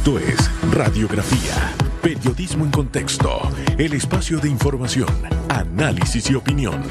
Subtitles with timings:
[0.00, 3.38] Esto es Radiografía, Periodismo en Contexto,
[3.76, 5.10] el espacio de información,
[5.50, 6.82] análisis y opinión.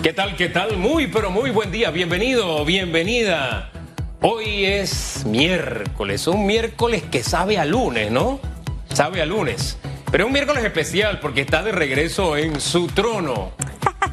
[0.00, 0.76] ¿Qué tal, qué tal?
[0.76, 1.90] Muy, pero muy buen día.
[1.90, 3.72] Bienvenido, bienvenida.
[4.20, 8.38] Hoy es miércoles, un miércoles que sabe a lunes, ¿no?
[8.94, 9.76] Sabe a lunes.
[10.12, 13.54] Pero es un miércoles especial porque está de regreso en su trono.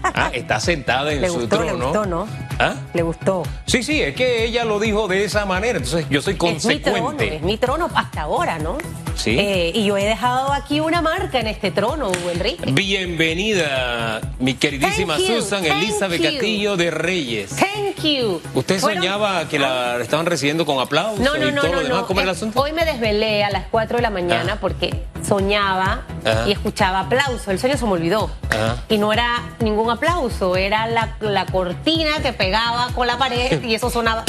[0.04, 1.78] Ah, está sentada en Le su gustó, trono.
[1.78, 2.49] le gustó, ¿no?
[2.60, 2.76] ¿Ah?
[2.94, 3.44] Le gustó.
[3.66, 6.78] Sí, sí, es que ella lo dijo de esa manera, entonces yo soy Es mi
[6.79, 7.36] trono, consecuente.
[7.38, 8.78] es mi trono hasta ahora, ¿no?
[9.15, 9.38] Sí.
[9.39, 12.71] Eh, y yo he dejado aquí una marca en este trono, Hugo Enrique.
[12.71, 16.21] Bienvenida, mi queridísima Thank Susan Elizabeth.
[16.21, 17.50] Castillo de Reyes.
[17.56, 18.42] Thank you.
[18.54, 21.84] ¿Usted soñaba que la estaban recibiendo con aplausos No, no, y no, todo no, lo
[21.84, 22.01] demás?
[22.01, 22.07] no.
[22.07, 22.60] ¿Cómo el Eh, asunto?
[22.62, 24.57] Hoy me desvelé a las 4 de la mañana Ah.
[24.60, 26.48] porque soñaba Ajá.
[26.48, 27.51] y escuchaba aplauso.
[27.51, 28.29] El sueño se me olvidó.
[28.50, 28.78] Ajá.
[28.89, 32.48] Y no era ningún aplauso, era la, la cortina que pegaba
[32.95, 34.23] con la pared y eso sonaba.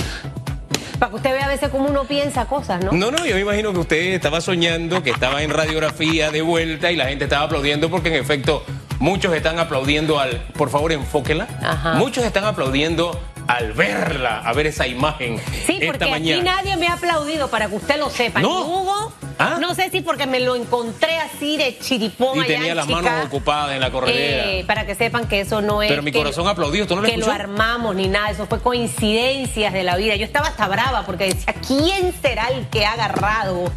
[0.98, 2.92] Para que usted vea a veces cómo uno piensa cosas, ¿no?
[2.92, 6.90] No, no, yo me imagino que usted estaba soñando, que estaba en radiografía de vuelta
[6.92, 8.62] y la gente estaba aplaudiendo porque en efecto
[8.98, 10.42] muchos están aplaudiendo al...
[10.58, 11.48] Por favor, enfóquela.
[11.62, 11.94] Ajá.
[11.94, 16.56] Muchos están aplaudiendo al verla, a ver esa imagen Sí, esta porque aquí mañana.
[16.56, 18.40] nadie me ha aplaudido para que usted lo sepa.
[18.42, 18.48] No.
[18.48, 18.99] Ni Hugo,
[19.40, 19.56] ¿Ah?
[19.60, 22.86] no sé si porque me lo encontré así de chiripón Y allá tenía en las
[22.88, 24.44] manos ocupadas en la corredera.
[24.50, 25.88] eh, para que sepan que eso no es.
[25.88, 28.60] Pero mi que- corazón aplaudió, ¿tú no lo Que lo armamos ni nada, eso fue
[28.60, 30.14] coincidencias de la vida.
[30.16, 33.72] Yo estaba hasta brava porque decía, ¿quién será el que ha agarrado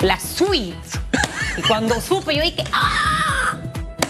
[0.00, 0.76] la suite?
[1.58, 3.58] Y cuando supe, yo dije, ¡ah!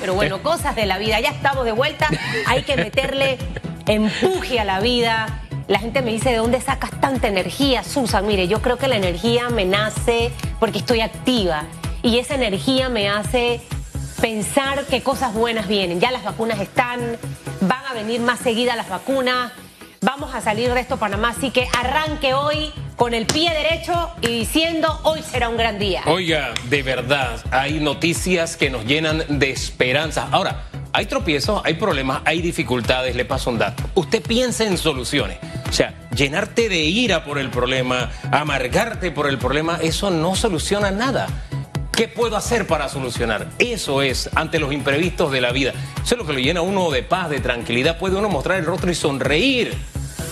[0.00, 1.18] Pero bueno, cosas de la vida.
[1.20, 2.08] Ya estamos de vuelta.
[2.46, 3.38] Hay que meterle
[3.86, 5.42] empuje a la vida.
[5.70, 8.26] La gente me dice, ¿de dónde sacas tanta energía, Susan?
[8.26, 11.62] Mire, yo creo que la energía me nace porque estoy activa.
[12.02, 13.60] Y esa energía me hace
[14.20, 16.00] pensar que cosas buenas vienen.
[16.00, 17.16] Ya las vacunas están,
[17.60, 19.52] van a venir más seguidas las vacunas.
[20.00, 24.40] Vamos a salir de esto Panamá, así que arranque hoy con el pie derecho y
[24.40, 26.02] diciendo hoy será un gran día.
[26.06, 30.26] Oiga, de verdad, hay noticias que nos llenan de esperanza.
[30.32, 33.84] Ahora, hay tropiezos, hay problemas, hay dificultades, le paso un dato.
[33.94, 35.38] Usted piensa en soluciones.
[35.70, 40.90] O sea, llenarte de ira por el problema, amargarte por el problema, eso no soluciona
[40.90, 41.28] nada.
[41.92, 43.46] ¿Qué puedo hacer para solucionar?
[43.60, 45.72] Eso es, ante los imprevistos de la vida.
[46.02, 47.98] Eso es lo que lo llena a uno de paz, de tranquilidad.
[47.98, 49.72] Puede uno mostrar el rostro y sonreír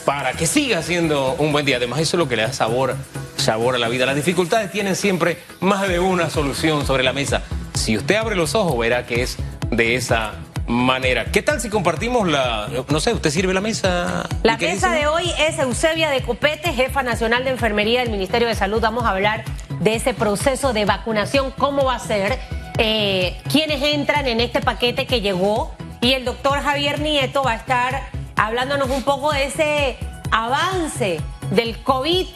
[0.04, 1.76] para que siga siendo un buen día.
[1.76, 2.96] Además, eso es lo que le da sabor,
[3.36, 4.06] sabor a la vida.
[4.06, 7.42] Las dificultades tienen siempre más de una solución sobre la mesa.
[7.74, 9.36] Si usted abre los ojos, verá que es
[9.70, 10.32] de esa
[10.68, 11.24] manera.
[11.26, 12.68] ¿Qué tal si compartimos la...
[12.88, 14.28] No sé, ¿usted sirve la mesa?
[14.42, 18.54] La mesa de hoy es Eusebia de Copete, jefa nacional de enfermería del Ministerio de
[18.54, 18.80] Salud.
[18.80, 19.44] Vamos a hablar
[19.80, 22.38] de ese proceso de vacunación, cómo va a ser,
[22.76, 25.74] eh, quiénes entran en este paquete que llegó.
[26.00, 28.02] Y el doctor Javier Nieto va a estar
[28.36, 29.96] hablándonos un poco de ese
[30.30, 31.20] avance
[31.50, 32.26] del COVID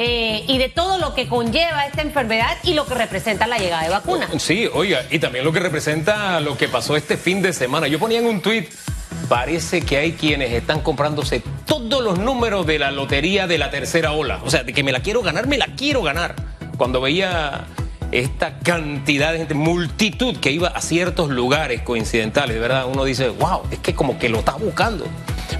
[0.00, 3.82] eh, y de todo lo que conlleva esta enfermedad y lo que representa la llegada
[3.82, 4.30] de vacunas.
[4.40, 7.88] Sí, oiga, y también lo que representa lo que pasó este fin de semana.
[7.88, 8.70] Yo ponía en un tuit,
[9.28, 14.12] parece que hay quienes están comprándose todos los números de la lotería de la tercera
[14.12, 14.40] ola.
[14.44, 16.36] O sea, de que me la quiero ganar, me la quiero ganar.
[16.76, 17.66] Cuando veía
[18.12, 23.30] esta cantidad de gente, multitud que iba a ciertos lugares coincidentales, de verdad, uno dice,
[23.30, 25.06] wow, es que como que lo está buscando.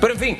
[0.00, 0.38] Pero en fin,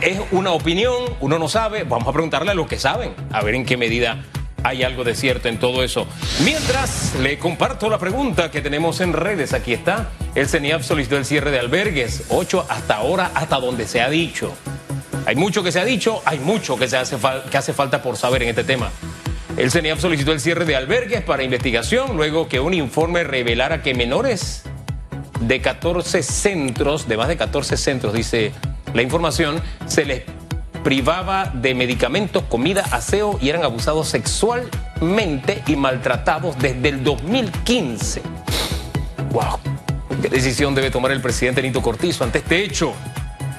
[0.00, 3.54] es una opinión, uno no sabe, vamos a preguntarle a los que saben, a ver
[3.54, 4.22] en qué medida
[4.64, 6.06] hay algo de cierto en todo eso.
[6.44, 10.10] Mientras le comparto la pregunta que tenemos en redes, aquí está.
[10.34, 14.54] El CENIAF solicitó el cierre de albergues, 8 hasta ahora, hasta donde se ha dicho.
[15.26, 17.16] Hay mucho que se ha dicho, hay mucho que, se hace,
[17.50, 18.90] que hace falta por saber en este tema.
[19.56, 23.94] El CENIAF solicitó el cierre de albergues para investigación luego que un informe revelara que
[23.94, 24.62] menores
[25.40, 28.52] de 14 centros, de más de 14 centros, dice
[28.94, 30.22] la información, se les
[30.82, 38.22] privaba de medicamentos, comida, aseo y eran abusados sexualmente y maltratados desde el 2015.
[39.30, 39.58] ¡Wow!
[40.20, 42.92] ¿Qué decisión debe tomar el presidente Nito Cortizo ante este hecho?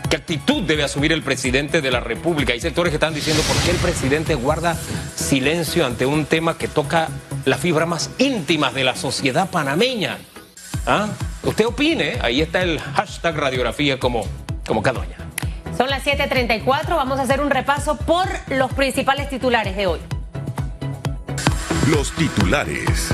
[0.10, 2.54] ¿Qué actitud debe asumir el presidente de la República?
[2.54, 4.78] Hay sectores que están diciendo por qué el presidente guarda
[5.16, 7.10] silencio ante un tema que toca
[7.46, 10.20] la fibra más íntimas de la sociedad panameña.
[10.86, 11.08] ¿Ah?
[11.44, 14.26] Usted opine, ahí está el hashtag radiografía como,
[14.66, 15.23] como cada mañana.
[15.78, 20.00] Son las 7:34, vamos a hacer un repaso por los principales titulares de hoy.
[21.88, 23.14] Los titulares.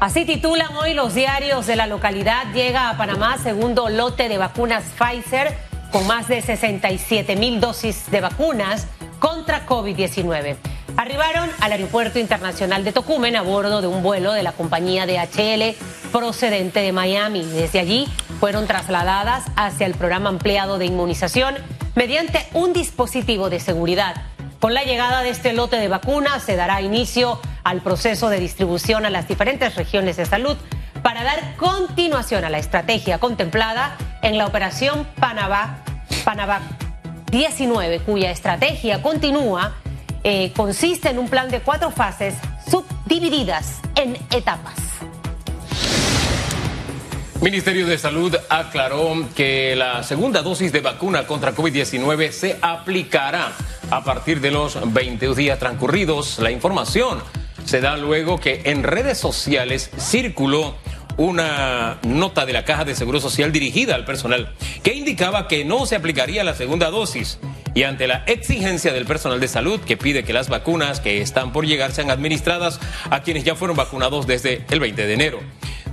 [0.00, 2.52] Así titulan hoy los diarios de la localidad.
[2.54, 5.56] Llega a Panamá segundo lote de vacunas Pfizer
[5.90, 8.86] con más de 67 mil dosis de vacunas
[9.18, 10.56] contra COVID-19.
[10.98, 15.76] Arribaron al Aeropuerto Internacional de Tocumen a bordo de un vuelo de la compañía DHL
[16.10, 17.44] procedente de Miami.
[17.44, 18.08] Desde allí
[18.40, 21.54] fueron trasladadas hacia el programa ampliado de inmunización
[21.94, 24.16] mediante un dispositivo de seguridad.
[24.58, 29.06] Con la llegada de este lote de vacunas se dará inicio al proceso de distribución
[29.06, 30.56] a las diferentes regiones de salud
[31.04, 35.78] para dar continuación a la estrategia contemplada en la operación Panamá,
[36.24, 36.60] Panamá
[37.30, 39.76] 19, cuya estrategia continúa,
[40.24, 42.34] eh, consiste en un plan de cuatro fases
[42.70, 44.74] subdivididas en etapas.
[47.40, 53.52] Ministerio de Salud aclaró que la segunda dosis de vacuna contra COVID-19 se aplicará
[53.90, 56.40] a partir de los 22 días transcurridos.
[56.40, 57.22] La información
[57.64, 60.74] se da luego que en redes sociales circuló
[61.16, 65.84] una nota de la Caja de Seguro Social dirigida al personal que indicaba que no
[65.84, 67.38] se aplicaría la segunda dosis
[67.78, 71.52] y ante la exigencia del personal de salud que pide que las vacunas que están
[71.52, 75.38] por llegar sean administradas a quienes ya fueron vacunados desde el 20 de enero.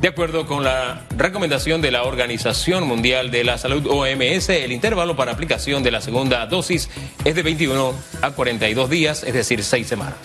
[0.01, 5.15] De acuerdo con la recomendación de la Organización Mundial de la Salud OMS, el intervalo
[5.15, 6.89] para aplicación de la segunda dosis
[7.23, 7.93] es de 21
[8.23, 10.17] a 42 días, es decir, seis semanas.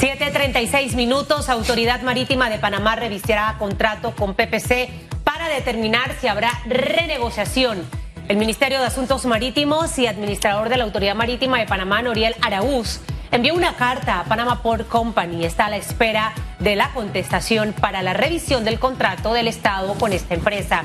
[0.00, 4.88] 7.36 minutos, Autoridad Marítima de Panamá revisará contrato con PPC
[5.24, 8.03] para determinar si habrá renegociación.
[8.26, 13.00] El Ministerio de Asuntos Marítimos y administrador de la Autoridad Marítima de Panamá, Noriel Araúz,
[13.30, 15.44] envió una carta a Panama Port Company.
[15.44, 20.14] Está a la espera de la contestación para la revisión del contrato del Estado con
[20.14, 20.84] esta empresa.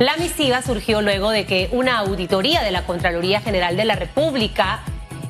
[0.00, 4.80] La misiva surgió luego de que una auditoría de la Contraloría General de la República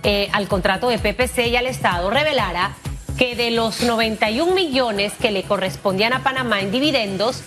[0.03, 2.73] eh, al contrato de PPC y al Estado revelara
[3.19, 7.43] que de los 91 millones que le correspondían a Panamá en dividendos,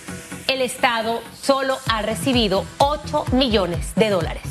[0.48, 4.42] el Estado solo ha recibido 8 millones de dólares.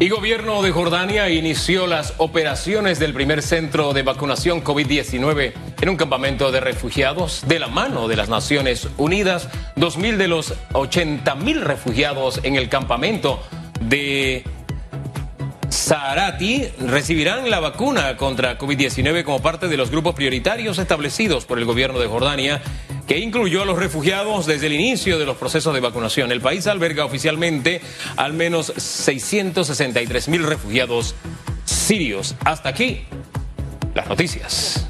[0.00, 5.96] Y gobierno de Jordania inició las operaciones del primer centro de vacunación COVID-19 en un
[5.96, 9.48] campamento de refugiados de la mano de las Naciones Unidas.
[9.76, 13.40] 2.000 de los 80.000 refugiados en el campamento
[13.80, 14.44] de
[15.74, 21.64] Zaharati recibirán la vacuna contra COVID-19 como parte de los grupos prioritarios establecidos por el
[21.64, 22.62] gobierno de Jordania,
[23.08, 26.30] que incluyó a los refugiados desde el inicio de los procesos de vacunación.
[26.30, 27.80] El país alberga oficialmente
[28.16, 31.16] al menos 663 mil refugiados
[31.64, 32.36] sirios.
[32.44, 33.02] Hasta aquí
[33.94, 34.86] las noticias.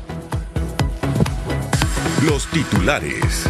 [2.22, 3.48] Los titulares.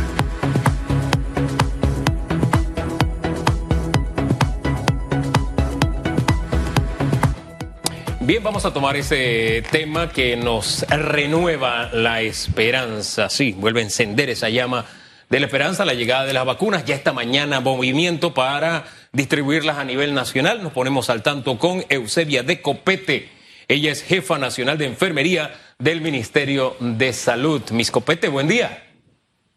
[8.26, 13.28] Bien, vamos a tomar ese tema que nos renueva la esperanza.
[13.28, 14.86] Sí, vuelve a encender esa llama
[15.28, 16.86] de la esperanza, la llegada de las vacunas.
[16.86, 20.62] Ya esta mañana movimiento para distribuirlas a nivel nacional.
[20.62, 23.28] Nos ponemos al tanto con Eusebia de Copete.
[23.68, 27.60] Ella es jefa nacional de enfermería del Ministerio de Salud.
[27.72, 28.84] Mis Copete, buen día.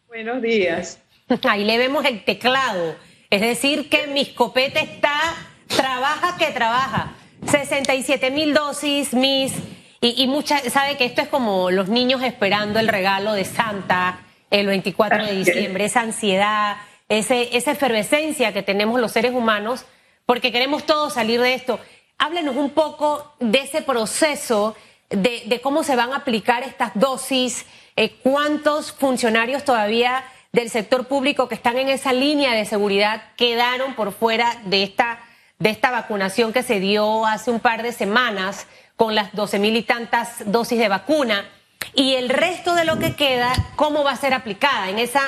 [0.10, 1.00] Buenos días.
[1.44, 2.98] Ahí le vemos el teclado.
[3.30, 5.38] Es decir, que Mis Copete está,
[5.68, 7.16] trabaja que trabaja.
[7.46, 9.54] 67 mil dosis, mis,
[10.02, 14.20] y, y mucha, sabe que esto es como los niños esperando el regalo de Santa
[14.50, 16.78] el 24 de diciembre, esa ansiedad,
[17.10, 19.86] ese, esa efervescencia que tenemos los seres humanos,
[20.26, 21.80] porque queremos todos salir de esto.
[22.18, 24.76] Háblenos un poco de ese proceso,
[25.10, 31.08] de, de cómo se van a aplicar estas dosis, eh, cuántos funcionarios todavía del sector
[31.08, 35.20] público que están en esa línea de seguridad quedaron por fuera de esta
[35.60, 39.76] de esta vacunación que se dio hace un par de semanas con las 12 mil
[39.76, 41.46] y tantas dosis de vacuna
[41.94, 45.22] y el resto de lo que queda, cómo va a ser aplicada en esa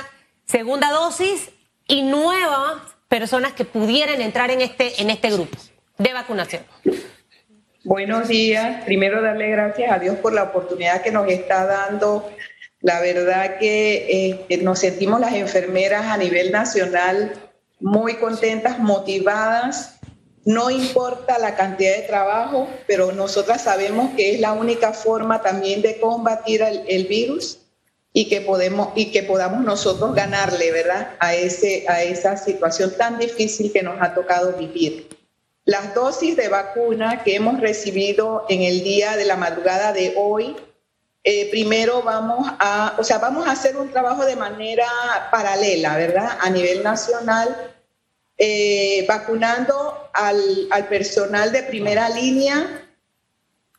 [0.46, 1.50] segunda dosis
[1.88, 5.58] y nuevas personas que pudieran entrar en este, en este grupo
[5.98, 6.64] de vacunación.
[7.84, 8.84] Buenos días.
[8.86, 12.30] Primero darle gracias a Dios por la oportunidad que nos está dando.
[12.82, 17.34] La verdad que eh, nos sentimos las enfermeras a nivel nacional
[17.80, 19.99] muy contentas, motivadas
[20.46, 25.82] no importa la cantidad de trabajo, pero nosotras sabemos que es la única forma también
[25.82, 27.60] de combatir el, virus
[28.14, 31.16] y que, podemos, y que podamos nosotros ganarle, ¿verdad?
[31.20, 35.10] A, ese, a esa situación tan difícil que nos ha tocado vivir.
[35.66, 40.56] Las dosis de vacuna que hemos recibido en el día de la madrugada de hoy,
[41.24, 44.88] eh, primero vamos a, o sea, vamos a hacer un trabajo de manera
[45.32, 46.40] paralela, ¿verdad?
[46.42, 47.76] A nivel nacional
[48.40, 50.42] eh, vacunando al,
[50.72, 52.88] al personal de primera línea,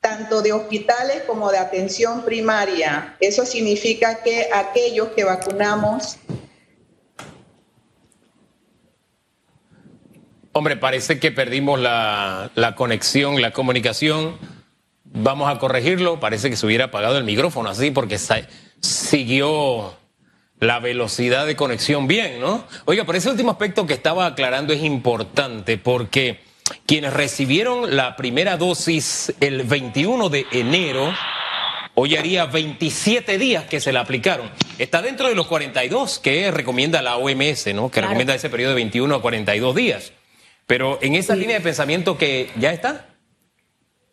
[0.01, 3.17] tanto de hospitales como de atención primaria.
[3.21, 6.19] Eso significa que aquellos que vacunamos
[10.53, 14.37] Hombre, parece que perdimos la, la, conexión, la comunicación.
[15.05, 16.19] Vamos a corregirlo.
[16.19, 18.19] Parece que se hubiera apagado el micrófono así porque
[18.81, 19.95] siguió
[20.61, 22.65] la velocidad de conexión bien, ¿no?
[22.85, 26.41] Oiga, pero ese último aspecto que estaba aclarando es importante porque
[26.87, 31.13] quienes recibieron la primera dosis el 21 de enero,
[31.95, 34.51] hoy haría 27 días que se la aplicaron.
[34.79, 37.91] Está dentro de los 42 que recomienda la OMS, ¿no?
[37.91, 40.13] Que recomienda ese periodo de 21 a 42 días.
[40.67, 43.09] Pero en esa línea de pensamiento que ya está.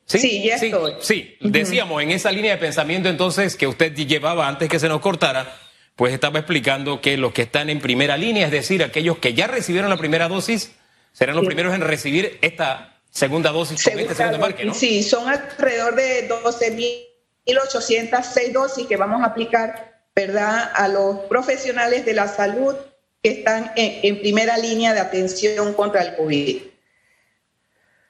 [0.06, 0.94] Sí, ya estoy.
[1.01, 5.01] Sí, decíamos en esa línea de pensamiento entonces que usted llevaba antes que se nos
[5.01, 5.54] cortara,
[5.98, 9.48] pues estaba explicando que los que están en primera línea, es decir, aquellos que ya
[9.48, 10.72] recibieron la primera dosis,
[11.12, 14.75] serán los primeros en recibir esta segunda dosis con este segundo embarque, ¿no?
[14.75, 22.13] Sí, son alrededor de 12.806 dosis que vamos a aplicar, ¿verdad?, a los profesionales de
[22.13, 22.75] la salud
[23.24, 26.62] que están en primera línea de atención contra el COVID.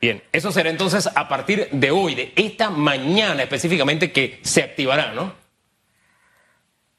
[0.02, 5.14] Bien, eso será entonces a partir de hoy, de esta mañana específicamente, que se activará,
[5.14, 5.47] ¿no?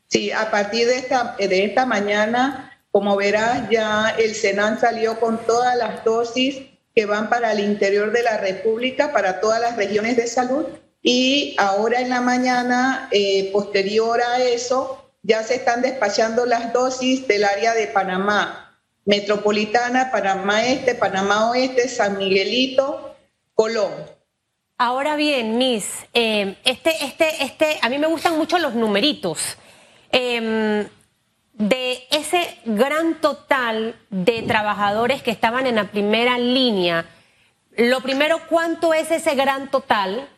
[0.09, 5.38] Sí, a partir de esta, de esta mañana, como verás, ya el Senan salió con
[5.47, 6.62] todas las dosis
[6.95, 10.67] que van para el interior de la República, para todas las regiones de salud.
[11.03, 17.29] Y ahora en la mañana, eh, posterior a eso, ya se están despachando las dosis
[17.29, 23.15] del área de Panamá, Metropolitana, Panamá Este, Panamá Oeste, San Miguelito,
[23.55, 23.93] Colón.
[24.79, 29.59] Ahora bien, Miss, eh, este, este, este, a mí me gustan mucho los numeritos.
[30.11, 30.87] Em,
[31.55, 37.07] de ese gran total de trabajadores que estaban en la primera línea,
[37.77, 40.29] lo primero, ¿cuánto es ese gran total?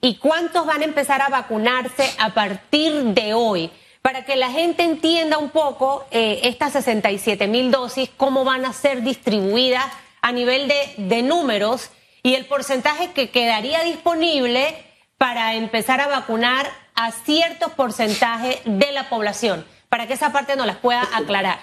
[0.00, 3.70] ¿Y cuántos van a empezar a vacunarse a partir de hoy?
[4.04, 8.74] para que la gente entienda un poco eh, estas 67 mil dosis, cómo van a
[8.74, 9.86] ser distribuidas
[10.20, 11.88] a nivel de, de números
[12.22, 14.76] y el porcentaje que quedaría disponible
[15.16, 20.66] para empezar a vacunar a ciertos porcentajes de la población, para que esa parte nos
[20.66, 21.58] las pueda aclarar.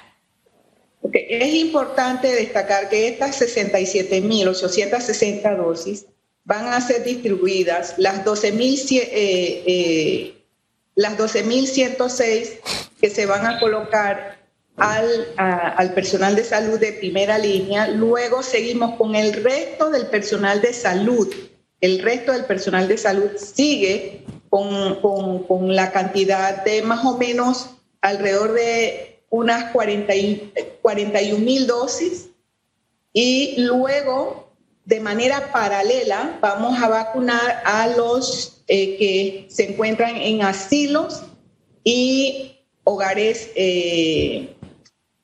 [1.14, 6.06] Es importante destacar que estas 67.860 dosis
[6.44, 10.42] van a ser distribuidas, las 12.000 eh, eh,
[10.96, 12.60] 12.106
[13.00, 14.40] que se van a colocar
[14.78, 17.88] al, al, personal de salud de primera línea.
[17.88, 21.34] Luego seguimos con el resto del personal de salud.
[21.82, 27.18] El resto del personal de salud sigue con, con, con la cantidad de más o
[27.18, 27.70] menos
[28.02, 32.28] alrededor de unas 41 mil dosis.
[33.14, 34.52] Y luego,
[34.86, 41.24] de manera paralela, vamos a vacunar a los eh, que se encuentran en asilos
[41.84, 44.54] y hogares eh,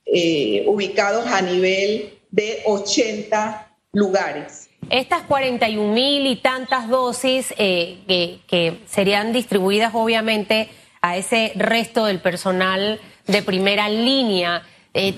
[0.05, 4.69] eh, ubicados a nivel de 80 lugares.
[4.89, 10.69] Estas 41 mil y tantas dosis que, que serían distribuidas obviamente
[11.01, 14.63] a ese resto del personal de primera línea.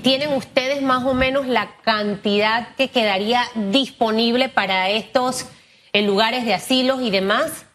[0.02, 5.46] ¿Tienen ustedes más o menos la cantidad que quedaría disponible para estos
[5.94, 7.66] lugares de asilos y demás?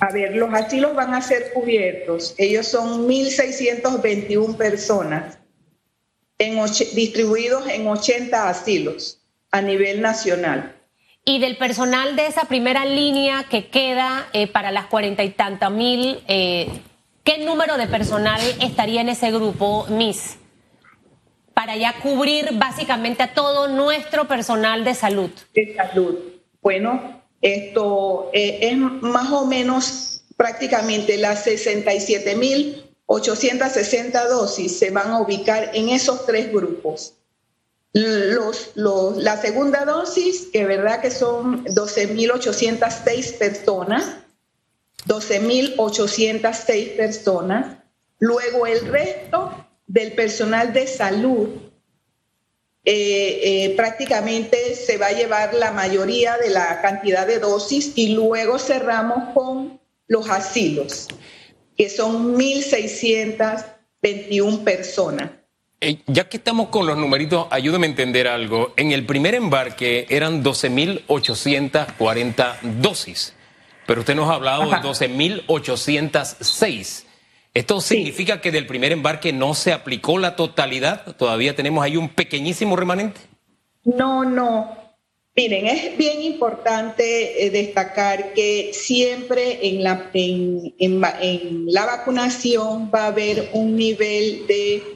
[0.00, 2.34] A ver, los asilos van a ser cubiertos.
[2.38, 5.38] Ellos son 1.621 personas
[6.38, 6.64] en
[6.94, 10.74] distribuidos en 80 asilos a nivel nacional.
[11.26, 15.70] Y del personal de esa primera línea que queda eh, para las cuarenta y tantas
[15.70, 16.68] mil, eh,
[17.22, 20.36] ¿qué número de personal estaría en ese grupo, Miss?
[21.54, 25.30] Para ya cubrir básicamente a todo nuestro personal de salud.
[25.54, 26.18] De salud.
[26.60, 35.70] Bueno, esto eh, es más o menos prácticamente las 67.860 dosis se van a ubicar
[35.72, 37.14] en esos tres grupos.
[37.94, 44.16] Los, la segunda dosis, que verdad que son 12.806 personas,
[45.06, 47.78] 12.806 personas.
[48.18, 51.50] Luego el resto del personal de salud
[52.84, 58.08] eh, eh, prácticamente se va a llevar la mayoría de la cantidad de dosis y
[58.08, 61.06] luego cerramos con los asilos,
[61.76, 65.43] que son 1.621 personas.
[65.84, 68.72] Eh, ya que estamos con los numeritos, ayúdame a entender algo.
[68.78, 73.34] En el primer embarque eran 12.840 dosis,
[73.86, 77.04] pero usted nos ha hablado de 12.806.
[77.52, 81.14] ¿Esto significa que del primer embarque no se aplicó la totalidad?
[81.16, 83.20] ¿Todavía tenemos ahí un pequeñísimo remanente?
[83.84, 84.84] No, no.
[85.36, 93.04] Miren, es bien importante eh, destacar que siempre en la, en, en, la vacunación va
[93.04, 94.93] a haber un nivel de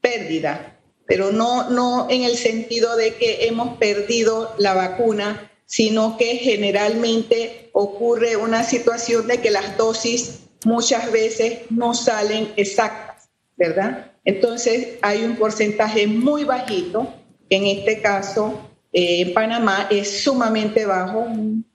[0.00, 6.36] pérdida, pero no, no en el sentido de que hemos perdido la vacuna, sino que
[6.36, 14.12] generalmente ocurre una situación de que las dosis muchas veces no salen exactas, ¿verdad?
[14.24, 17.14] Entonces hay un porcentaje muy bajito,
[17.50, 21.26] en este caso eh, en Panamá es sumamente bajo,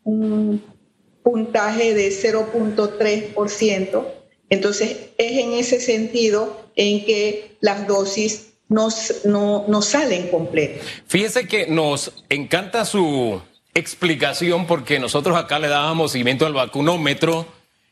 [0.03, 0.63] un,
[1.23, 4.05] puntaje de 0.3%.
[4.49, 8.89] Entonces es en ese sentido en que las dosis no,
[9.67, 10.85] no, salen completas.
[11.07, 13.41] Fíjese que nos encanta su
[13.73, 17.45] explicación porque nosotros acá le dábamos seguimiento al vacunómetro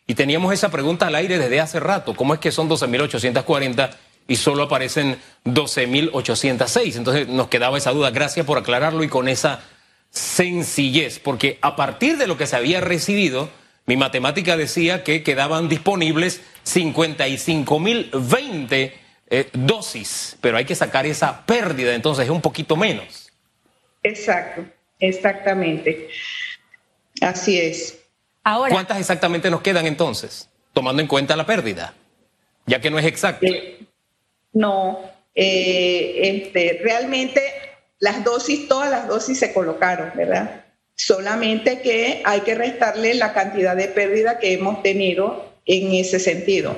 [0.07, 2.15] y teníamos esa pregunta al aire desde hace rato.
[2.15, 3.91] ¿Cómo es que son 12.840
[4.27, 6.95] y solo aparecen 12.806?
[6.97, 8.09] Entonces nos quedaba esa duda.
[8.11, 9.61] Gracias por aclararlo y con esa
[10.09, 13.49] sencillez, porque a partir de lo que se había recibido,
[13.85, 18.93] mi matemática decía que quedaban disponibles 55.020
[19.33, 23.31] eh, dosis, pero hay que sacar esa pérdida, entonces es un poquito menos.
[24.03, 24.65] Exacto,
[24.99, 26.09] exactamente.
[27.21, 27.99] Así es.
[28.43, 31.93] Ahora, ¿Cuántas exactamente nos quedan entonces, tomando en cuenta la pérdida?
[32.65, 33.45] Ya que no es exacto.
[33.45, 33.79] Eh,
[34.53, 34.99] no,
[35.33, 37.41] eh, este, realmente
[37.99, 40.65] las dosis, todas las dosis se colocaron, ¿verdad?
[41.03, 46.77] Solamente que hay que restarle la cantidad de pérdida que hemos tenido en ese sentido.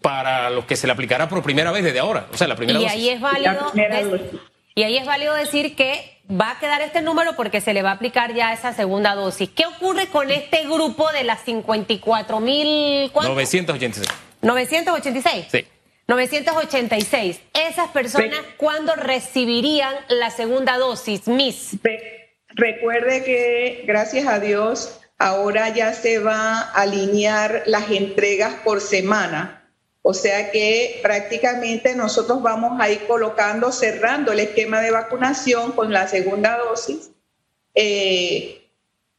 [0.00, 2.80] para los que se le aplicará por primera vez desde ahora, o sea, la primera
[2.80, 3.70] y Ahí es válido
[4.74, 7.90] y ahí es válido decir que va a quedar este número porque se le va
[7.90, 9.48] a aplicar ya esa segunda dosis.
[9.50, 13.12] ¿Qué ocurre con este grupo de las 54.000?
[13.12, 14.08] 986.
[14.42, 15.46] 986.
[15.50, 15.66] Sí.
[16.06, 17.40] 986.
[17.52, 21.76] Esas personas, ¿cuándo recibirían la segunda dosis, Miss?
[22.54, 29.57] Recuerde que, gracias a Dios, ahora ya se va a alinear las entregas por semana.
[30.10, 35.92] O sea que prácticamente nosotros vamos a ir colocando, cerrando el esquema de vacunación con
[35.92, 37.10] la segunda dosis.
[37.74, 38.62] Eh,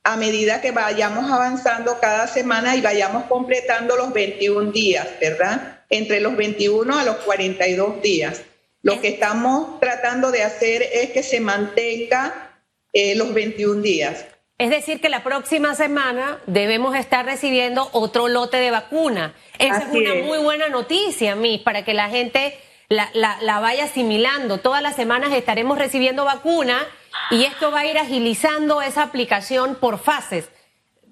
[0.03, 5.83] a medida que vayamos avanzando cada semana y vayamos completando los 21 días, ¿verdad?
[5.91, 8.41] entre los 21 a los 42 días.
[8.81, 12.57] Lo que estamos tratando de hacer es que se mantenga
[12.93, 14.25] eh, los 21 días.
[14.59, 19.33] Es decir, que la próxima semana debemos estar recibiendo otro lote de vacuna.
[19.57, 24.57] Esa es una muy buena noticia, Miss, para que la gente la, la, vaya asimilando.
[24.57, 26.85] Todas las semanas estaremos recibiendo vacuna
[27.31, 30.49] y esto va a ir agilizando esa aplicación por fases.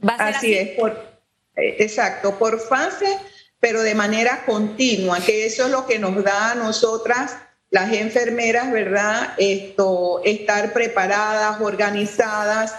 [0.05, 0.91] ¿Va a ser así, es, por,
[1.55, 3.17] eh, exacto, por fases
[3.59, 7.37] pero de manera continua, que eso es lo que nos da a nosotras,
[7.71, 9.33] las enfermeras, ¿verdad?
[9.37, 12.75] Esto, estar preparadas, organizadas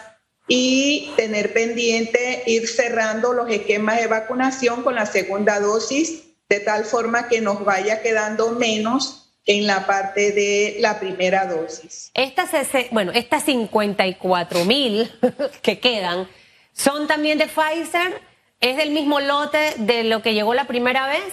[0.48, 6.84] y tener pendiente ir cerrando los esquemas de vacunación con la segunda dosis, de tal
[6.84, 12.10] forma que nos vaya quedando menos en la parte de la primera dosis.
[12.14, 12.50] Estas,
[12.90, 15.10] bueno, estas 54 mil
[15.62, 16.28] que quedan,
[16.72, 18.20] ¿son también de Pfizer?
[18.60, 21.32] ¿Es del mismo lote de lo que llegó la primera vez?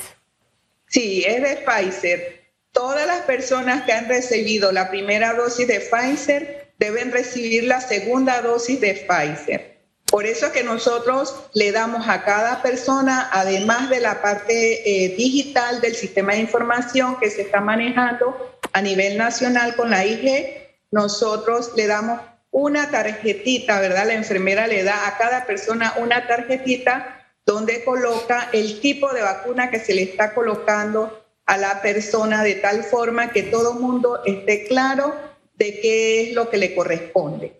[0.87, 2.45] Sí, es de Pfizer.
[2.71, 8.41] Todas las personas que han recibido la primera dosis de Pfizer deben recibir la segunda
[8.41, 9.75] dosis de Pfizer.
[10.05, 15.15] Por eso es que nosotros le damos a cada persona, además de la parte eh,
[15.15, 20.65] digital del sistema de información que se está manejando a nivel nacional con la IG,
[20.91, 24.07] nosotros le damos una tarjetita, ¿verdad?
[24.07, 29.69] La enfermera le da a cada persona una tarjetita donde coloca el tipo de vacuna
[29.69, 34.65] que se le está colocando a la persona de tal forma que todo mundo esté
[34.67, 35.13] claro
[35.57, 37.53] de qué es lo que le corresponde.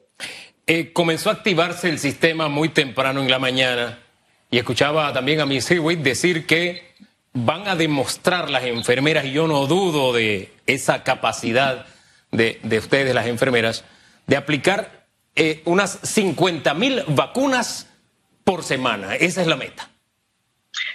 [0.67, 3.99] Eh, comenzó a activarse el sistema muy temprano en la mañana
[4.49, 6.95] y escuchaba también a Miss Hewitt decir que
[7.33, 11.85] van a demostrar las enfermeras, y yo no dudo de esa capacidad
[12.31, 13.83] de, de ustedes, las enfermeras,
[14.25, 15.05] de aplicar
[15.35, 17.87] eh, unas 50 mil vacunas
[18.45, 19.15] por semana.
[19.15, 19.89] Esa es la meta.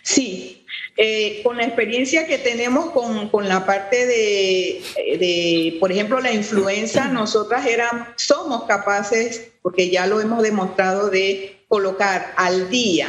[0.02, 0.59] Sí,
[1.02, 7.64] eh, con la experiencia que tenemos con, la parte de, por ejemplo, la influenza, nosotras
[7.64, 13.08] éramos, somos capaces, porque ya lo hemos demostrado, de colocar al día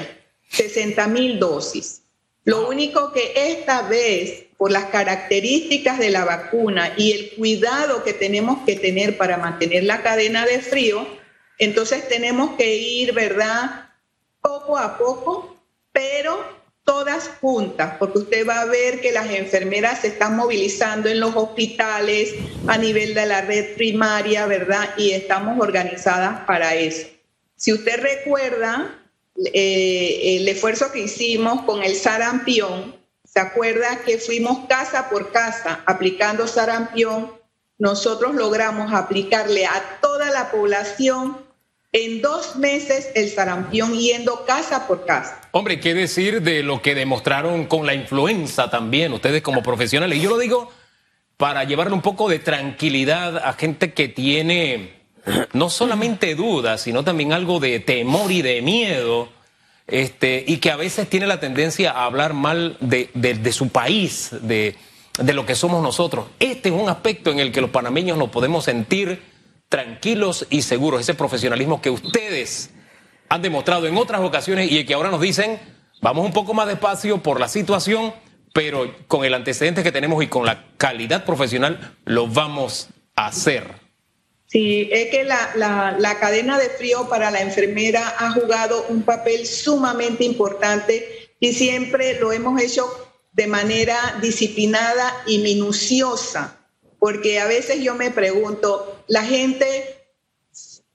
[0.51, 2.04] 60 mil dosis.
[2.45, 8.13] Lo único que esta vez por las características de la vacuna y el cuidado que
[8.13, 11.06] tenemos que tener para mantener la cadena de frío,
[11.58, 13.89] entonces tenemos que ir, ¿verdad?
[14.39, 15.58] Poco a poco,
[15.91, 21.20] pero todas juntas, porque usted va a ver que las enfermeras se están movilizando en
[21.20, 22.34] los hospitales
[22.67, 24.89] a nivel de la red primaria, ¿verdad?
[24.98, 27.08] Y estamos organizadas para eso.
[27.56, 29.00] Si usted recuerda
[29.54, 35.82] eh, el esfuerzo que hicimos con el sarampión, ¿se acuerda que fuimos casa por casa
[35.86, 37.32] aplicando sarampión?
[37.78, 41.50] Nosotros logramos aplicarle a toda la población
[41.93, 45.41] en dos meses el sarampión yendo casa por casa.
[45.51, 50.17] Hombre, ¿qué decir de lo que demostraron con la influenza también, ustedes como profesionales?
[50.17, 50.71] Y yo lo digo
[51.36, 55.01] para llevarle un poco de tranquilidad a gente que tiene
[55.54, 59.30] no solamente dudas, sino también algo de temor y de miedo,
[59.88, 64.30] este, y que a veces tiene la tendencia a hablar mal de, de su país,
[64.41, 64.75] de,
[65.19, 66.27] de lo que somos nosotros.
[66.39, 69.31] Este es un aspecto en el que los panameños nos podemos sentir
[69.71, 72.71] tranquilos y seguros, ese profesionalismo que ustedes
[73.29, 75.60] han demostrado en otras ocasiones y que ahora nos dicen,
[76.01, 78.13] vamos un poco más despacio por la situación,
[78.53, 83.63] pero con el antecedente que tenemos y con la calidad profesional lo vamos a hacer.
[84.47, 89.47] Sí, es que la, la, cadena de frío para la enfermera ha jugado un papel
[89.47, 92.86] sumamente importante y siempre lo hemos hecho
[93.31, 96.61] de manera disciplinada y minuciosa
[97.01, 100.05] porque a veces yo me pregunto, la gente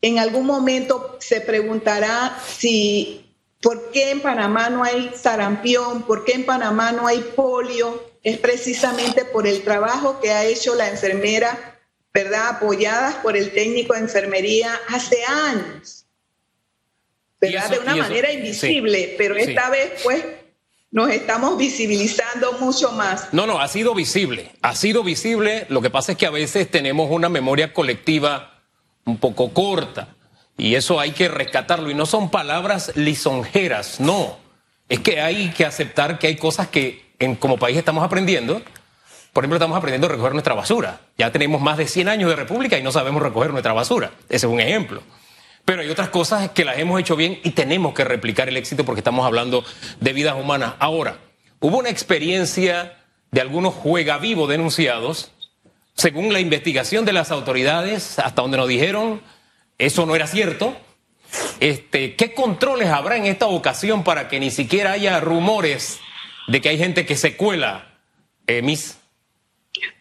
[0.01, 6.05] en algún momento se preguntará si, ¿por qué en Panamá no hay sarampión?
[6.05, 8.05] ¿Por qué en Panamá no hay polio?
[8.23, 11.77] Es precisamente por el trabajo que ha hecho la enfermera,
[12.15, 12.51] ¿verdad?
[12.51, 16.07] Apoyadas por el técnico de enfermería hace años,
[17.41, 17.69] ¿verdad?
[17.69, 20.25] de una manera invisible, pero esta vez, pues,
[20.97, 23.29] nos estamos visibilizando mucho más.
[23.35, 25.67] No, no, ha sido visible, ha sido visible.
[25.69, 28.63] Lo que pasa es que a veces tenemos una memoria colectiva
[29.05, 30.17] un poco corta
[30.57, 31.91] y eso hay que rescatarlo.
[31.91, 34.39] Y no son palabras lisonjeras, no.
[34.89, 38.63] Es que hay que aceptar que hay cosas que en, como país estamos aprendiendo.
[39.35, 41.03] Por ejemplo, estamos aprendiendo a recoger nuestra basura.
[41.19, 44.13] Ya tenemos más de 100 años de república y no sabemos recoger nuestra basura.
[44.31, 45.03] Ese es un ejemplo.
[45.67, 48.85] Pero hay otras cosas que las hemos hecho bien y tenemos que replicar el éxito
[48.85, 49.65] porque estamos hablando
[50.01, 50.75] de vidas humanas.
[50.79, 51.19] Ahora,
[51.59, 52.97] hubo una experiencia
[53.33, 55.33] de algunos juegavivos denunciados,
[55.95, 59.21] según la investigación de las autoridades, hasta donde nos dijeron,
[59.77, 60.77] eso no era cierto.
[61.59, 65.99] Este, ¿Qué controles habrá en esta ocasión para que ni siquiera haya rumores
[66.47, 67.99] de que hay gente que se cuela,
[68.47, 68.99] eh, Miss?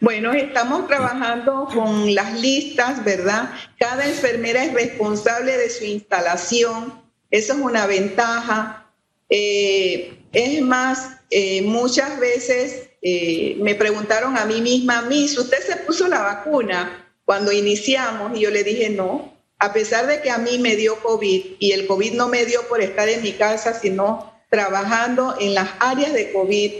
[0.00, 3.50] Bueno, estamos trabajando con las listas, ¿verdad?
[3.78, 7.02] Cada enfermera es responsable de su instalación.
[7.30, 8.90] Eso es una ventaja.
[9.28, 15.76] Eh, es más, eh, muchas veces eh, me preguntaron a mí misma, Miss, ¿usted se
[15.76, 18.36] puso la vacuna cuando iniciamos?
[18.36, 19.34] Y yo le dije, no.
[19.58, 22.68] A pesar de que a mí me dio COVID y el COVID no me dio
[22.68, 26.72] por estar en mi casa, sino trabajando en las áreas de COVID,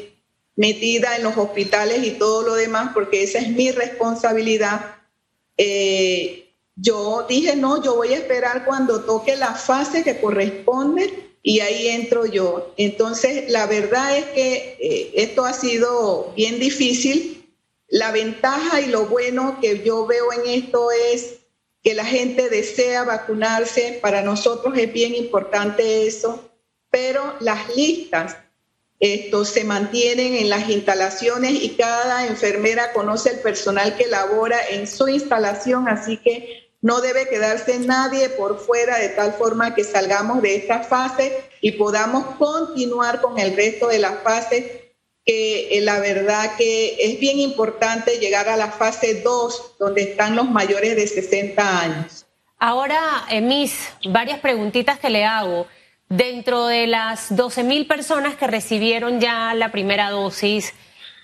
[0.57, 4.97] metida en los hospitales y todo lo demás, porque esa es mi responsabilidad.
[5.57, 11.61] Eh, yo dije, no, yo voy a esperar cuando toque la fase que corresponde y
[11.61, 12.75] ahí entro yo.
[12.77, 17.55] Entonces, la verdad es que eh, esto ha sido bien difícil.
[17.89, 21.37] La ventaja y lo bueno que yo veo en esto es
[21.83, 23.99] que la gente desea vacunarse.
[24.03, 26.51] Para nosotros es bien importante eso,
[26.91, 28.37] pero las listas
[28.99, 34.87] estos se mantienen en las instalaciones y cada enfermera conoce el personal que labora en
[34.87, 40.41] su instalación, así que no debe quedarse nadie por fuera de tal forma que salgamos
[40.41, 44.65] de esta fase y podamos continuar con el resto de las fases,
[45.25, 50.37] que eh, la verdad que es bien importante llegar a la fase 2, donde están
[50.37, 52.27] los mayores de 60 años.
[52.59, 53.77] Ahora, Emis,
[54.09, 55.67] varias preguntitas que le hago.
[56.09, 60.73] Dentro de las 12 mil personas que recibieron ya la primera dosis,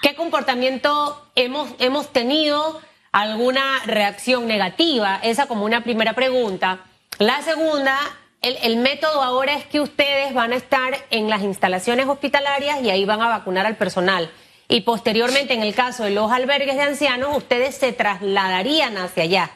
[0.02, 2.80] ¿qué comportamiento hemos, hemos tenido?
[3.12, 5.20] ¿Alguna reacción negativa?
[5.22, 6.80] Esa como una primera pregunta.
[7.18, 7.96] La segunda,
[8.40, 12.90] el, el, método ahora es que ustedes van a estar en las instalaciones hospitalarias y
[12.90, 14.30] ahí van a vacunar al personal.
[14.66, 19.50] Y posteriormente, en el caso de los albergues de ancianos, ustedes se trasladarían hacia allá.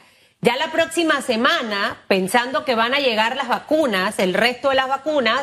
[0.46, 4.86] Ya la próxima semana, pensando que van a llegar las vacunas, el resto de las
[4.86, 5.40] vacunas,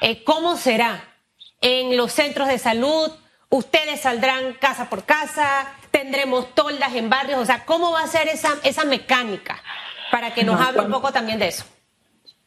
[0.00, 1.04] eh, ¿cómo será?
[1.60, 3.12] En los centros de salud,
[3.48, 8.26] ustedes saldrán casa por casa, tendremos toldas en barrios, o sea, ¿cómo va a ser
[8.26, 9.62] esa, esa mecánica?
[10.10, 11.64] Para que nos hable un poco también de eso.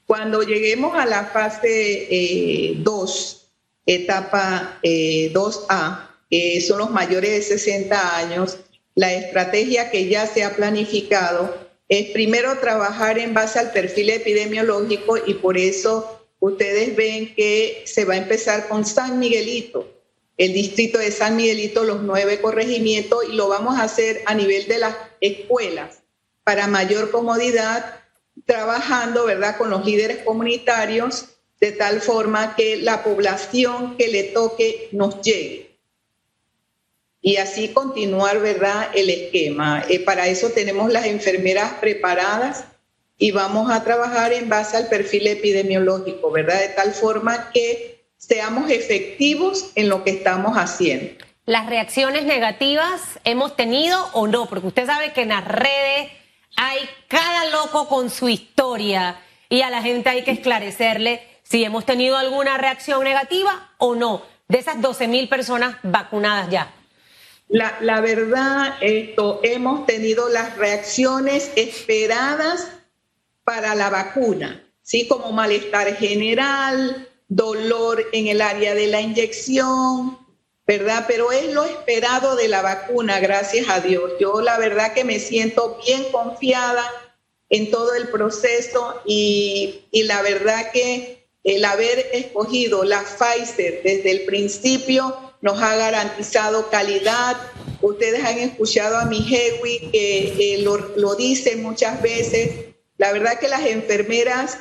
[0.06, 3.48] Cuando lleguemos a la fase 2,
[3.86, 8.58] eh, etapa 2A, eh, son los mayores de 60 años,
[8.94, 15.18] la estrategia que ya se ha planificado es primero trabajar en base al perfil epidemiológico
[15.26, 19.94] y por eso ustedes ven que se va a empezar con San Miguelito,
[20.38, 24.68] el distrito de San Miguelito, los nueve corregimientos y lo vamos a hacer a nivel
[24.68, 26.02] de las escuelas
[26.44, 28.02] para mayor comodidad,
[28.46, 31.26] trabajando, ¿verdad?, con los líderes comunitarios
[31.60, 35.67] de tal forma que la población que le toque nos llegue.
[37.22, 39.84] Y así continuar, ¿verdad?, el esquema.
[39.90, 42.66] Eh, para eso tenemos las enfermeras preparadas
[43.18, 46.60] y vamos a trabajar en base al perfil epidemiológico, ¿verdad?
[46.60, 51.26] De tal forma que seamos efectivos en lo que estamos haciendo.
[51.46, 54.48] ¿Las reacciones negativas hemos tenido o no?
[54.48, 56.12] Porque usted sabe que en las redes
[56.58, 61.86] hay cada loco con su historia y a la gente hay que esclarecerle si hemos
[61.86, 66.74] tenido alguna reacción negativa o no de esas 12 mil personas vacunadas ya.
[67.50, 72.68] La, la, verdad, esto, hemos tenido las reacciones esperadas
[73.46, 75.08] para la vacuna, ¿sí?
[75.08, 80.18] Como malestar general, dolor en el área de la inyección,
[80.66, 81.06] ¿verdad?
[81.08, 84.12] Pero es lo esperado de la vacuna, gracias a Dios.
[84.20, 86.86] Yo la verdad que me siento bien confiada
[87.50, 94.12] en todo el proceso y, y la verdad que el haber escogido la Pfizer desde
[94.12, 97.38] el principio nos ha garantizado calidad.
[97.82, 102.66] Ustedes han escuchado a mi Hewi que eh, lo, lo dice muchas veces.
[102.98, 104.58] La verdad que las enfermeras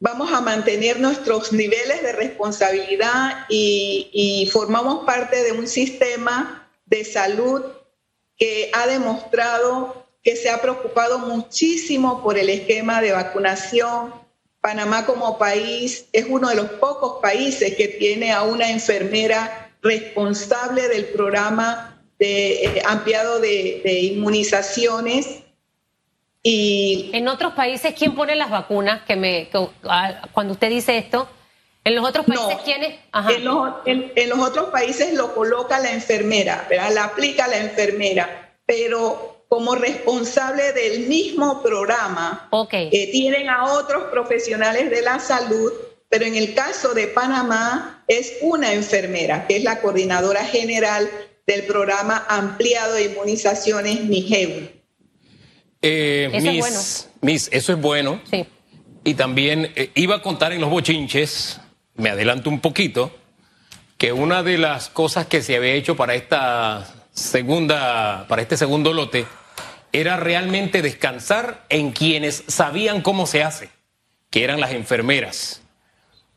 [0.00, 7.04] vamos a mantener nuestros niveles de responsabilidad y, y, formamos parte de un sistema de
[7.04, 7.62] salud
[8.38, 14.14] que ha demostrado que se ha preocupado muchísimo por el esquema de vacunación,
[14.60, 20.88] Panamá como país es uno de los pocos países que tiene a una enfermera responsable
[20.88, 25.42] del programa de, eh, ampliado de, inmunizaciones.
[26.42, 29.02] Y en otros países, ¿quién pone las vacunas?
[29.02, 29.48] Que me,
[29.84, 31.28] ah, cuando usted dice esto,
[31.84, 32.98] en los otros países, ¿quiénes?
[33.30, 36.90] En, los, en, los, otros países lo coloca la enfermera, ¿verdad?
[36.92, 42.48] la aplica la enfermera, pero como responsable del mismo programa.
[42.70, 45.72] que tienen a otros profesionales de la salud,
[46.08, 51.08] pero en el caso de Panamá es una enfermera, que es la coordinadora general
[51.46, 54.68] del programa ampliado de inmunizaciones MIGEU.
[55.82, 56.80] Eh, eso es bueno.
[57.20, 58.20] Miss, eso es bueno.
[58.28, 58.46] Sí.
[59.04, 61.60] Y también eh, iba a contar en los bochinches,
[61.94, 63.12] me adelanto un poquito,
[63.96, 68.92] que una de las cosas que se había hecho para esta segunda, para este segundo
[68.92, 69.26] lote,
[69.92, 73.70] era realmente descansar en quienes sabían cómo se hace,
[74.30, 75.62] que eran las enfermeras.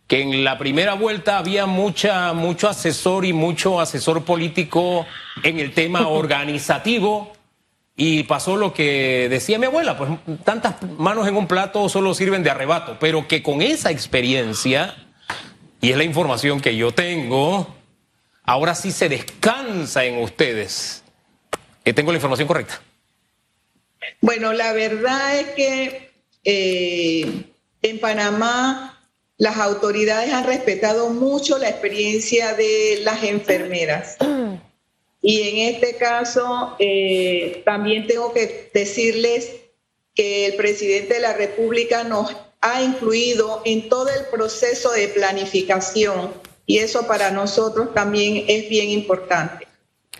[0.07, 5.05] Que en la primera vuelta había mucha, mucho asesor y mucho asesor político
[5.43, 7.33] en el tema organizativo.
[7.95, 10.09] Y pasó lo que decía mi abuela, pues
[10.45, 14.95] tantas manos en un plato solo sirven de arrebato, pero que con esa experiencia,
[15.81, 17.78] y es la información que yo tengo,
[18.49, 21.03] ahora sí se descansa en ustedes.
[21.85, 22.81] Eh, tengo la información correcta.
[24.21, 26.09] Bueno, la verdad es que
[26.43, 27.43] eh,
[27.83, 29.07] en Panamá
[29.37, 34.17] las autoridades han respetado mucho la experiencia de las enfermeras.
[35.21, 39.51] Y en este caso, eh, también tengo que decirles
[40.15, 46.48] que el presidente de la República nos ha incluido en todo el proceso de planificación
[46.69, 49.67] y eso para nosotros también es bien importante.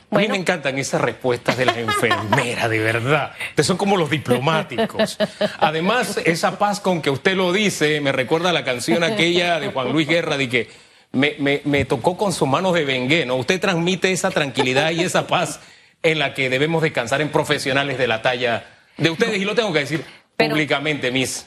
[0.10, 3.34] A mí me encantan esas respuestas de las enfermeras, de verdad.
[3.50, 5.20] Ustedes son como los diplomáticos.
[5.60, 9.68] Además, esa paz con que usted lo dice me recuerda a la canción aquella de
[9.72, 10.70] Juan Luis Guerra de que
[11.12, 13.36] me, tocó con sus manos de bengué, ¿no?
[13.36, 15.60] Usted transmite esa tranquilidad y esa paz
[16.02, 18.66] en la que debemos descansar en profesionales de la talla
[18.98, 19.38] de ustedes.
[19.40, 20.04] Y lo tengo que decir
[20.36, 21.46] públicamente, Miss.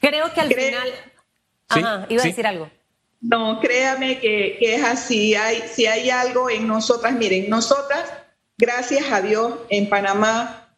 [0.00, 0.88] Creo que al final...
[1.68, 2.70] Ajá, iba a decir algo.
[3.22, 5.34] No, créame que, es así.
[5.72, 8.12] Si hay algo en nosotras, miren, nosotras,
[8.58, 10.76] gracias a Dios, en Panamá,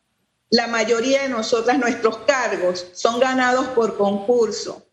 [0.51, 4.87] la mayoría de nosotras, nuestros cargos son ganados por concurso.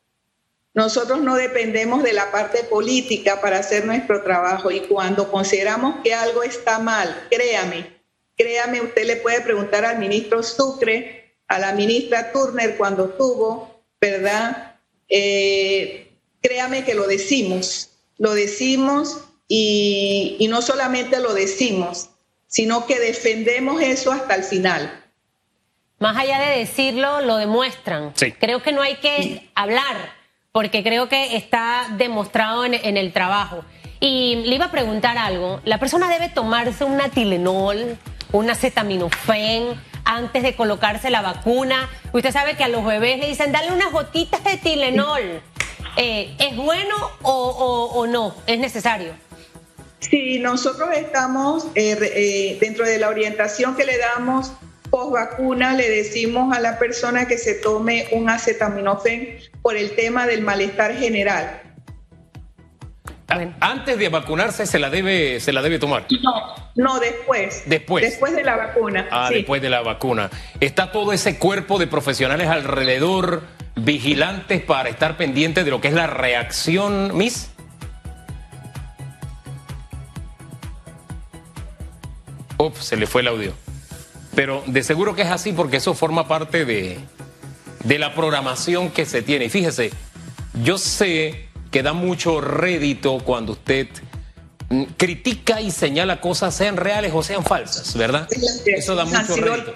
[0.74, 6.14] Nosotros no dependemos de la parte política para hacer nuestro trabajo y cuando consideramos que
[6.14, 8.02] algo está mal, créame,
[8.38, 14.78] créame, usted le puede preguntar al ministro Sucre, a la ministra Turner cuando tuvo, ¿verdad?
[15.10, 16.11] Eh,
[16.42, 22.10] créame que lo decimos, lo decimos y, no solamente lo decimos,
[22.48, 25.04] sino que defendemos eso hasta el final.
[26.00, 28.14] Más allá de decirlo, lo demuestran.
[28.40, 30.14] Creo que no hay que hablar,
[30.52, 33.64] porque creo que está demostrado en, el trabajo.
[34.00, 35.62] Y le iba a preguntar algo.
[35.64, 37.98] ¿La persona debe tomarse una Tilenol,
[38.32, 41.88] una acetaminofén antes de colocarse la vacuna?
[42.12, 45.44] Usted sabe que a los bebés le dicen, dale unas gotitas de Tilenol.
[45.98, 48.34] Eh, ¿Es bueno o, o- o no?
[48.48, 49.14] ¿Es necesario?
[50.00, 54.54] Sí, nosotros estamos eh, eh, dentro de la orientación que le damos
[54.90, 60.26] post vacuna, le decimos a la persona que se tome un acetaminofén por el tema
[60.28, 61.62] del malestar general.
[63.28, 63.54] A- Bueno.
[63.62, 66.06] Antes de vacunarse se la debe, se la debe tomar.
[66.22, 67.64] No, no después.
[67.68, 68.04] Después.
[68.04, 69.08] Después de la vacuna.
[69.12, 69.36] Ah, sí.
[69.36, 70.30] después de la vacuna.
[70.60, 73.44] ¿Está todo ese cuerpo de profesionales alrededor
[73.76, 77.50] vigilantes para estar pendientes de lo que es la reacción, Miss?
[82.58, 83.54] Uf, se le fue el audio.
[84.36, 87.00] Pero de seguro que es así porque eso forma parte de,
[87.84, 89.46] de la programación que se tiene.
[89.46, 89.92] Y fíjese,
[90.64, 93.88] yo sé que da mucho rédito cuando usted
[94.98, 98.28] critica y señala cosas, sean reales o sean falsas, ¿verdad?
[98.66, 99.74] Eso da mucho rédito.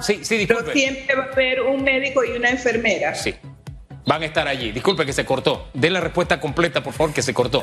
[0.00, 3.14] Sí, Pero siempre va a haber un médico y una enfermera.
[3.14, 3.34] Sí.
[4.06, 4.72] Van a estar allí.
[4.72, 5.68] Disculpe que se cortó.
[5.74, 7.62] Den la respuesta completa, por favor, que se cortó.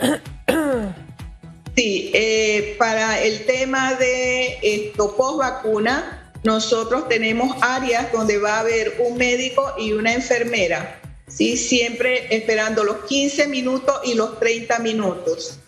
[1.76, 8.60] Sí, eh, para el tema de esto post vacuna, nosotros tenemos áreas donde va a
[8.62, 11.00] haber un médico y una enfermera.
[11.28, 15.60] Sí, siempre esperando los 15 minutos y los 30 minutos.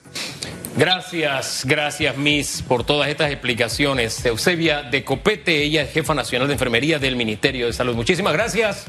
[0.80, 4.26] Gracias, gracias, Miss, por todas estas explicaciones.
[4.26, 7.96] Eusebia de Copete, ella es jefa nacional de enfermería del Ministerio de Salud.
[7.96, 8.86] Muchísimas gracias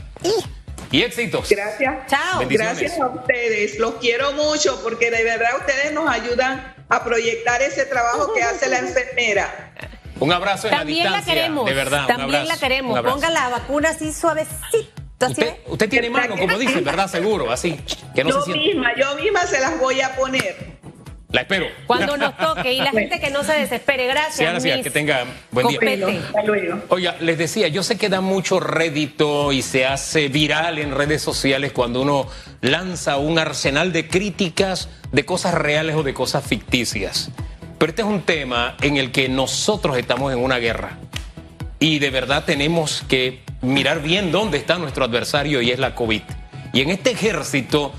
[0.93, 1.49] y éxitos.
[1.51, 2.07] Gracias.
[2.07, 2.45] Chao.
[2.49, 3.77] Gracias a ustedes.
[3.81, 8.69] Los quiero mucho porque de verdad ustedes nos ayudan a proyectar ese trabajo que hace
[8.69, 9.75] la enfermera.
[10.21, 11.35] Un abrazo en También la la distancia.
[11.43, 11.67] queremos.
[11.67, 13.01] De verdad, un También abrazo, la queremos.
[13.01, 14.61] Ponga la vacuna así suavecito.
[15.19, 15.61] Así Usted, ¿eh?
[15.67, 17.09] usted tiene mano, como dice, ¿verdad?
[17.11, 17.81] Seguro, así.
[18.15, 20.80] Que no yo se misma, yo misma se las voy a poner.
[21.33, 21.67] La espero.
[21.87, 24.07] Cuando nos toque y la gente que no se desespere.
[24.07, 24.37] Gracias.
[24.37, 24.83] Sí, gracias.
[24.83, 25.79] Que tenga buen día.
[26.27, 26.83] Hasta luego.
[26.89, 31.23] Oiga, les decía, yo sé que da mucho rédito y se hace viral en redes
[31.23, 32.27] sociales cuando uno
[32.61, 37.31] lanza un arsenal de críticas de cosas reales o de cosas ficticias.
[37.79, 40.99] Pero este es un tema en el que nosotros estamos en una guerra
[41.79, 46.23] y de verdad tenemos que mirar bien dónde está nuestro adversario y es la COVID.
[46.73, 47.93] Y en este ejército,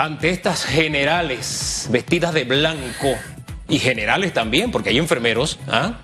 [0.00, 3.08] ante estas generales vestidas de blanco
[3.68, 5.98] y generales también, porque hay enfermeros, ¿ah?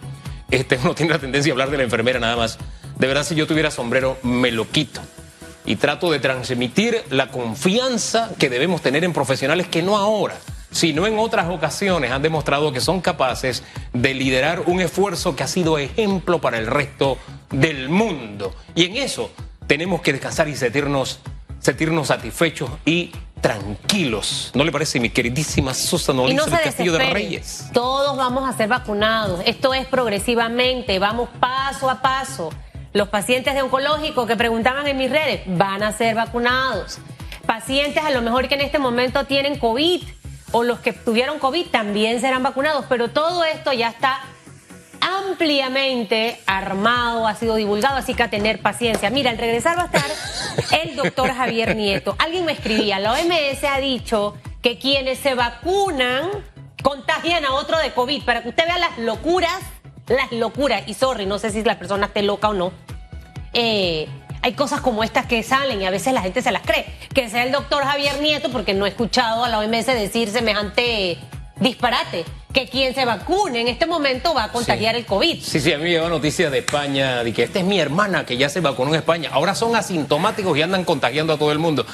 [0.50, 2.58] este, uno tiene la tendencia a hablar de la enfermera nada más.
[2.98, 5.00] De verdad, si yo tuviera sombrero, me lo quito.
[5.64, 10.36] Y trato de transmitir la confianza que debemos tener en profesionales que no ahora,
[10.70, 13.62] sino en otras ocasiones han demostrado que son capaces
[13.94, 17.16] de liderar un esfuerzo que ha sido ejemplo para el resto
[17.50, 18.54] del mundo.
[18.74, 19.30] Y en eso
[19.66, 21.18] tenemos que descansar y sentirnos,
[21.60, 24.50] sentirnos satisfechos y tranquilos.
[24.54, 27.10] ¿No le parece, mi queridísima Susana Y no Castillo de.
[27.10, 27.68] Reyes?
[27.72, 29.40] Todos vamos a ser vacunados.
[29.46, 30.98] Esto es progresivamente.
[30.98, 32.50] Vamos paso a paso.
[32.92, 36.98] Los pacientes de oncológico que preguntaban en mis redes van a ser vacunados.
[37.46, 40.02] Pacientes a lo mejor que en este momento tienen COVID
[40.52, 42.86] o los que tuvieron COVID también serán vacunados.
[42.88, 44.20] Pero todo esto ya está
[45.30, 49.10] ampliamente armado, ha sido divulgado, así que a tener paciencia.
[49.10, 50.10] Mira, al regresar va a estar
[50.82, 52.16] el doctor Javier Nieto.
[52.18, 56.30] Alguien me escribía, la OMS ha dicho que quienes se vacunan
[56.82, 59.60] contagian a otro de COVID, para que usted vea las locuras,
[60.06, 62.72] las locuras, y sorry, no sé si la persona esté loca o no.
[63.52, 64.08] Eh,
[64.42, 66.86] hay cosas como estas que salen y a veces la gente se las cree.
[67.12, 71.18] Que sea el doctor Javier Nieto, porque no he escuchado a la OMS decir semejante
[71.58, 72.24] disparate,
[72.56, 75.00] que quien se vacune en este momento va a contagiar Sí.
[75.00, 75.42] el COVID.
[75.42, 78.24] Sí, sí, a mí me llegó noticias de España, de que esta es mi hermana
[78.24, 79.28] que ya se vacunó en España.
[79.30, 81.84] Ahora son asintomáticos y andan contagiando a todo el mundo.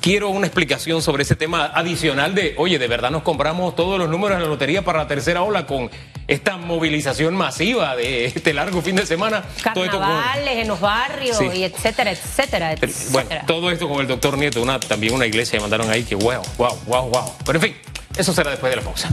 [0.00, 4.08] Quiero una explicación sobre ese tema adicional de, oye, de verdad nos compramos todos los
[4.08, 5.90] números de la lotería para la tercera ola con
[6.28, 9.42] esta movilización masiva de este largo fin de semana.
[9.56, 11.46] Esto con- Carnavales en los barrios Sí.
[11.52, 13.46] y etcétera, etcétera, Pero, Bueno, etcétera.
[13.46, 16.78] todo esto con el doctor Nieto, una, también una iglesia mandaron ahí que wow, wow,
[16.86, 17.32] wow, wow.
[17.44, 17.76] Pero en fin,
[18.16, 19.10] eso será después de la pausa.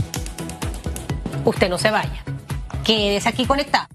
[1.44, 2.24] Usted no se vaya.
[2.84, 3.86] Quédese aquí conectado.